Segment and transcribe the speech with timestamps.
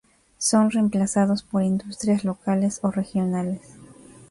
[0.39, 3.61] Son reemplazados por industrias locales o regionales.